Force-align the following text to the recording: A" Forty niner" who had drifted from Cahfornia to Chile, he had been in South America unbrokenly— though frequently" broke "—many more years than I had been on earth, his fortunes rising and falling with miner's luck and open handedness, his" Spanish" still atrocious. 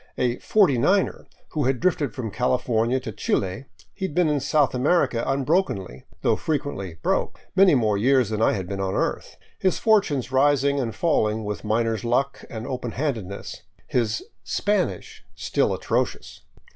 A" 0.17 0.37
Forty 0.39 0.79
niner" 0.79 1.27
who 1.49 1.65
had 1.65 1.79
drifted 1.79 2.11
from 2.15 2.31
Cahfornia 2.31 2.99
to 3.03 3.11
Chile, 3.11 3.65
he 3.93 4.05
had 4.05 4.15
been 4.15 4.29
in 4.29 4.39
South 4.39 4.73
America 4.73 5.23
unbrokenly— 5.27 6.05
though 6.23 6.35
frequently" 6.35 6.95
broke 7.03 7.39
"—many 7.55 7.75
more 7.75 7.99
years 7.99 8.31
than 8.31 8.41
I 8.41 8.53
had 8.53 8.67
been 8.67 8.79
on 8.81 8.95
earth, 8.95 9.37
his 9.59 9.77
fortunes 9.77 10.31
rising 10.31 10.79
and 10.79 10.95
falling 10.95 11.43
with 11.43 11.63
miner's 11.63 12.03
luck 12.03 12.43
and 12.49 12.65
open 12.65 12.93
handedness, 12.93 13.61
his" 13.85 14.23
Spanish" 14.57 15.23
still 15.45 15.71
atrocious. 15.71 16.41